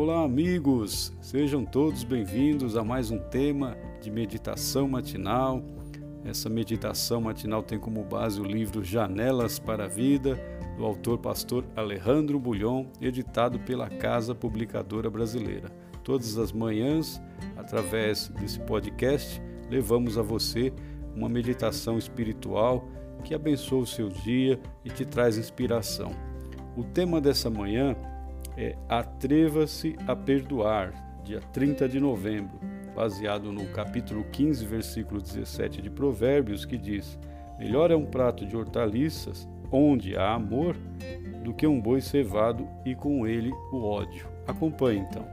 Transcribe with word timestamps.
Olá, 0.00 0.22
amigos! 0.22 1.12
Sejam 1.20 1.64
todos 1.64 2.04
bem-vindos 2.04 2.76
a 2.76 2.84
mais 2.84 3.10
um 3.10 3.18
tema 3.18 3.76
de 4.00 4.12
meditação 4.12 4.86
matinal. 4.86 5.60
Essa 6.24 6.48
meditação 6.48 7.20
matinal 7.20 7.64
tem 7.64 7.80
como 7.80 8.04
base 8.04 8.40
o 8.40 8.44
livro 8.44 8.84
Janelas 8.84 9.58
para 9.58 9.86
a 9.86 9.88
Vida, 9.88 10.38
do 10.76 10.84
autor 10.84 11.18
pastor 11.18 11.64
Alejandro 11.74 12.38
Bulhon, 12.38 12.86
editado 13.00 13.58
pela 13.58 13.88
Casa 13.88 14.36
Publicadora 14.36 15.10
Brasileira. 15.10 15.68
Todas 16.04 16.38
as 16.38 16.52
manhãs, 16.52 17.20
através 17.56 18.28
desse 18.28 18.60
podcast, 18.60 19.42
levamos 19.68 20.16
a 20.16 20.22
você 20.22 20.72
uma 21.12 21.28
meditação 21.28 21.98
espiritual 21.98 22.88
que 23.24 23.34
abençoa 23.34 23.80
o 23.80 23.86
seu 23.86 24.08
dia 24.08 24.60
e 24.84 24.90
te 24.90 25.04
traz 25.04 25.36
inspiração. 25.36 26.12
O 26.76 26.84
tema 26.84 27.20
dessa 27.20 27.50
manhã 27.50 27.96
Atreva-se 28.88 29.96
a 30.06 30.16
Perdoar, 30.16 30.92
dia 31.22 31.40
30 31.52 31.88
de 31.88 32.00
novembro, 32.00 32.58
baseado 32.94 33.52
no 33.52 33.66
capítulo 33.68 34.24
15, 34.24 34.66
versículo 34.66 35.22
17 35.22 35.80
de 35.80 35.88
Provérbios, 35.88 36.64
que 36.64 36.76
diz: 36.76 37.18
Melhor 37.58 37.90
é 37.90 37.96
um 37.96 38.06
prato 38.06 38.44
de 38.44 38.56
hortaliças 38.56 39.48
onde 39.70 40.16
há 40.16 40.32
amor 40.32 40.74
do 41.44 41.54
que 41.54 41.66
um 41.66 41.80
boi 41.80 42.00
cevado 42.00 42.66
e 42.84 42.94
com 42.94 43.26
ele 43.26 43.52
o 43.72 43.84
ódio. 43.84 44.26
Acompanhe 44.46 45.00
então. 45.00 45.24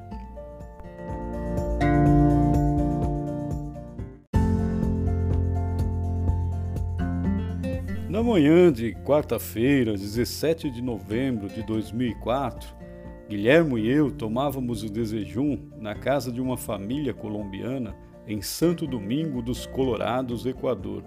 Na 8.07 8.21
manhã 8.21 8.71
de 8.71 8.93
quarta-feira, 9.03 9.93
17 9.93 10.69
de 10.69 10.81
novembro 10.81 11.49
de 11.49 11.63
2004, 11.63 12.84
Guilhermo 13.27 13.75
e 13.79 13.89
eu 13.89 14.11
tomávamos 14.11 14.83
o 14.83 14.89
desejum 14.89 15.57
na 15.79 15.95
casa 15.95 16.31
de 16.31 16.39
uma 16.39 16.55
família 16.55 17.11
colombiana 17.11 17.95
em 18.27 18.39
Santo 18.39 18.85
Domingo 18.85 19.41
dos 19.41 19.65
Colorados, 19.65 20.45
Equador. 20.45 21.03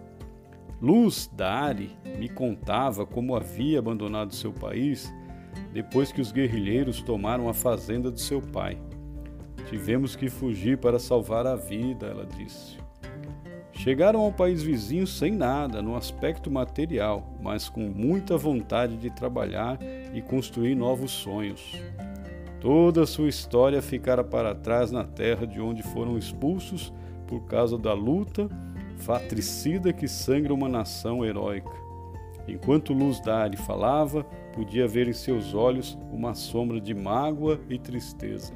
Luz 0.82 1.30
Dari 1.32 1.96
me 2.18 2.28
contava 2.28 3.06
como 3.06 3.36
havia 3.36 3.78
abandonado 3.78 4.34
seu 4.34 4.52
país 4.52 5.12
depois 5.72 6.10
que 6.10 6.20
os 6.20 6.32
guerrilheiros 6.32 7.00
tomaram 7.02 7.48
a 7.48 7.54
fazenda 7.54 8.10
de 8.10 8.20
seu 8.20 8.40
pai. 8.40 8.76
Tivemos 9.68 10.16
que 10.16 10.28
fugir 10.28 10.78
para 10.78 10.98
salvar 10.98 11.46
a 11.46 11.54
vida, 11.54 12.06
ela 12.06 12.26
disse. 12.26 12.78
Chegaram 13.72 14.20
ao 14.20 14.32
país 14.32 14.60
vizinho 14.60 15.06
sem 15.06 15.30
nada 15.30 15.80
no 15.80 15.94
aspecto 15.94 16.50
material, 16.50 17.38
mas 17.40 17.68
com 17.68 17.82
muita 17.82 18.36
vontade 18.36 18.96
de 18.96 19.08
trabalhar 19.08 19.78
e 20.12 20.20
construir 20.20 20.74
novos 20.74 21.12
sonhos. 21.12 21.80
Toda 22.60 23.04
a 23.04 23.06
sua 23.06 23.28
história 23.28 23.80
ficara 23.80 24.24
para 24.24 24.54
trás 24.54 24.90
na 24.90 25.04
terra 25.04 25.46
de 25.46 25.60
onde 25.60 25.82
foram 25.82 26.18
expulsos 26.18 26.92
por 27.26 27.44
causa 27.46 27.78
da 27.78 27.92
luta 27.92 28.48
fratricida 28.96 29.92
que 29.92 30.08
sangra 30.08 30.52
uma 30.52 30.68
nação 30.68 31.24
heróica. 31.24 31.70
Enquanto 32.48 32.92
Luz 32.92 33.20
Dari 33.20 33.56
falava, 33.56 34.24
podia 34.54 34.88
ver 34.88 35.06
em 35.06 35.12
seus 35.12 35.54
olhos 35.54 35.96
uma 36.10 36.34
sombra 36.34 36.80
de 36.80 36.94
mágoa 36.94 37.60
e 37.68 37.78
tristeza. 37.78 38.52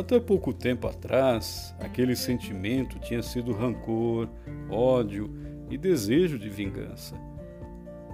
Até 0.00 0.18
pouco 0.18 0.54
tempo 0.54 0.88
atrás, 0.88 1.76
aquele 1.78 2.16
sentimento 2.16 2.98
tinha 3.00 3.22
sido 3.22 3.52
rancor, 3.52 4.30
ódio 4.70 5.30
e 5.68 5.76
desejo 5.76 6.38
de 6.38 6.48
vingança. 6.48 7.14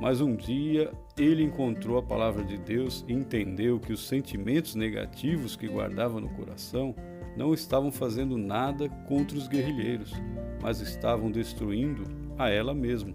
Mas 0.01 0.21
um 0.21 0.35
dia 0.35 0.91
ele 1.17 1.45
encontrou 1.45 1.97
a 1.97 2.03
palavra 2.03 2.43
de 2.43 2.59
Deus 2.59 3.05
e 3.07 3.13
entendeu 3.13 3.79
que 3.79 3.93
os 3.93 4.05
sentimentos 4.09 4.75
negativos 4.75 5.55
que 5.55 5.69
guardava 5.69 6.21
no 6.21 6.29
coração 6.31 6.93
não 7.37 7.55
estavam 7.55 7.93
fazendo 7.93 8.37
nada 8.37 8.89
contra 9.07 9.39
os 9.39 9.47
guerrilheiros, 9.47 10.13
mas 10.61 10.81
estavam 10.81 11.31
destruindo 11.31 12.03
a 12.37 12.51
ela 12.51 12.75
mesma. 12.75 13.15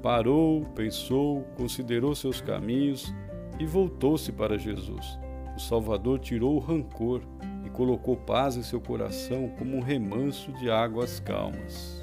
Parou, 0.00 0.64
pensou, 0.74 1.42
considerou 1.54 2.14
seus 2.14 2.40
caminhos 2.40 3.14
e 3.60 3.66
voltou-se 3.66 4.32
para 4.32 4.56
Jesus 4.56 5.20
o 5.56 5.60
Salvador 5.60 6.18
tirou 6.18 6.56
o 6.56 6.58
rancor 6.58 7.22
e 7.64 7.70
colocou 7.70 8.16
paz 8.16 8.56
em 8.56 8.62
seu 8.62 8.80
coração 8.80 9.48
como 9.58 9.76
um 9.76 9.80
remanso 9.80 10.52
de 10.52 10.70
águas 10.70 11.20
calmas. 11.20 12.02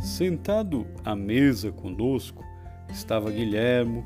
Sentado 0.00 0.86
à 1.04 1.16
mesa 1.16 1.72
conosco 1.72 2.44
estava 2.90 3.30
Guilhermo, 3.30 4.04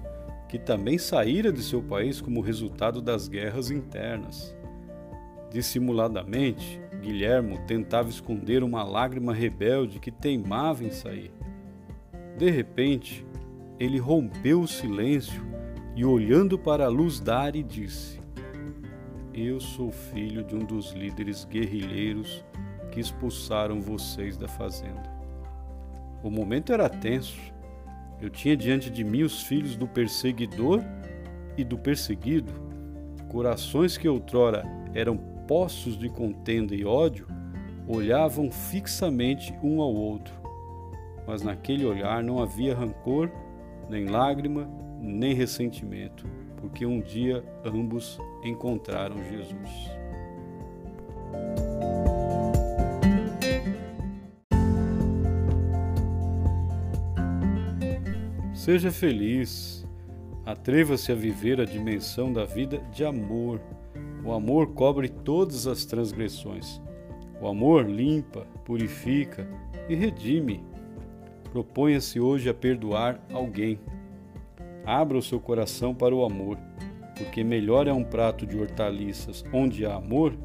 que 0.49 0.59
também 0.59 0.99
saíra 0.99 1.53
de 1.53 1.63
seu 1.63 1.83
país 1.83 2.21
como 2.21 2.41
resultado 2.41 3.03
das 3.03 3.29
guerras 3.29 3.71
internas. 3.71 4.57
Dissimuladamente, 5.51 6.81
Guilhermo 7.07 7.57
tentava 7.69 8.09
esconder 8.09 8.65
uma 8.65 8.83
lágrima 8.83 9.33
rebelde 9.33 10.01
que 10.01 10.11
teimava 10.11 10.83
em 10.83 10.91
sair. 10.91 11.31
De 12.37 12.51
repente, 12.51 13.25
ele 13.79 13.97
rompeu 13.99 14.61
o 14.61 14.67
silêncio 14.67 15.41
e, 15.95 16.05
olhando 16.05 16.59
para 16.59 16.87
a 16.87 16.89
luz 16.89 17.21
Dari, 17.21 17.63
disse: 17.63 18.21
Eu 19.33 19.61
sou 19.61 19.93
filho 19.93 20.43
de 20.43 20.57
um 20.57 20.65
dos 20.65 20.95
líderes 20.95 21.45
guerrilheiros 21.45 22.45
que 22.91 22.99
expulsaram 22.99 23.81
vocês 23.81 24.37
da 24.37 24.49
fazenda. 24.49 25.09
O 26.25 26.31
momento 26.31 26.73
era 26.73 26.89
tenso. 26.89 27.39
Eu 28.21 28.31
tinha 28.31 28.57
diante 28.57 28.91
de 28.91 29.05
mim 29.05 29.23
os 29.23 29.45
filhos 29.45 29.77
do 29.77 29.87
perseguidor 29.87 30.83
e 31.57 31.63
do 31.63 31.79
perseguido, 31.79 32.53
corações 33.29 33.97
que 33.97 34.09
outrora 34.09 34.65
eram 34.93 35.36
poços 35.47 35.97
de 35.99 36.09
contenda 36.09 36.75
e 36.75 36.85
ódio, 36.85 37.27
olhavam 37.89 38.51
fixamente 38.51 39.55
um 39.63 39.81
ao 39.81 39.95
outro. 39.95 40.35
Mas 41.27 41.43
naquele 41.43 41.85
olhar 41.85 42.23
não 42.23 42.41
havia 42.41 42.75
rancor, 42.75 43.31
nem 43.89 44.07
lágrima, 44.07 44.69
nem 45.01 45.35
ressentimento, 45.35 46.27
porque 46.57 46.85
um 46.85 47.01
dia 47.01 47.45
ambos 47.65 48.19
encontraram 48.43 49.17
Jesus. 49.25 49.97
Seja 58.55 58.91
feliz, 58.91 59.87
atreva-se 60.45 61.13
a 61.13 61.15
viver 61.15 61.61
a 61.61 61.65
dimensão 61.65 62.33
da 62.33 62.45
vida 62.45 62.79
de 62.93 63.05
amor 63.05 63.61
o 64.27 64.33
amor 64.33 64.73
cobre 64.73 65.09
todas 65.09 65.69
as 65.69 65.85
transgressões. 65.85 66.83
O 67.41 67.47
amor 67.47 67.89
limpa, 67.89 68.45
purifica 68.65 69.49
e 69.89 69.95
redime. 69.95 70.65
Proponha-se 71.53 72.19
hoje 72.19 72.49
a 72.49 72.55
perdoar 72.55 73.25
alguém. 73.33 73.79
Abra 74.85 75.17
o 75.17 75.23
seu 75.23 75.39
coração 75.39 75.95
para 75.95 76.13
o 76.13 76.25
amor, 76.25 76.59
porque 77.17 77.45
melhor 77.45 77.87
é 77.87 77.93
um 77.93 78.03
prato 78.03 78.45
de 78.45 78.59
hortaliças 78.59 79.45
onde 79.53 79.87
há 79.87 79.95
amor 79.95 80.37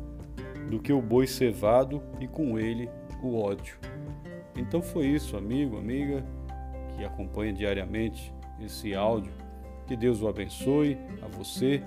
do 0.70 0.80
que 0.80 0.94
o 0.94 1.02
boi 1.02 1.26
cevado 1.26 2.04
e 2.20 2.28
com 2.28 2.60
ele 2.60 2.88
o 3.24 3.40
ódio. 3.40 3.80
Então 4.56 4.84
foi 4.84 5.08
isso, 5.08 5.36
amigo, 5.36 5.78
amiga, 5.78 6.24
que 6.96 7.04
acompanha 7.04 7.52
diariamente 7.52 8.32
esse 8.64 8.94
áudio. 8.94 9.34
Que 9.88 9.96
Deus 9.96 10.22
o 10.22 10.28
abençoe 10.28 11.00
a 11.24 11.28
você 11.28 11.82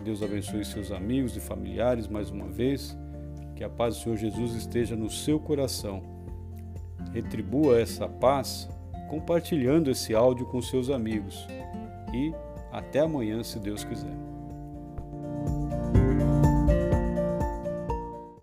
que 0.00 0.04
Deus 0.04 0.22
abençoe 0.22 0.64
seus 0.64 0.90
amigos 0.90 1.36
e 1.36 1.40
familiares 1.40 2.08
mais 2.08 2.30
uma 2.30 2.48
vez. 2.48 2.96
Que 3.54 3.62
a 3.62 3.68
paz 3.68 3.96
do 3.96 4.02
Senhor 4.02 4.16
Jesus 4.16 4.54
esteja 4.54 4.96
no 4.96 5.10
seu 5.10 5.38
coração. 5.38 6.02
Retribua 7.12 7.78
essa 7.78 8.08
paz 8.08 8.66
compartilhando 9.10 9.90
esse 9.90 10.14
áudio 10.14 10.46
com 10.46 10.62
seus 10.62 10.88
amigos. 10.88 11.46
E 12.14 12.32
até 12.72 13.00
amanhã, 13.00 13.42
se 13.42 13.58
Deus 13.58 13.84
quiser. 13.84 14.29